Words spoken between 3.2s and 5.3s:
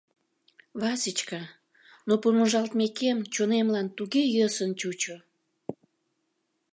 чонемлан туге йӧсын чучо.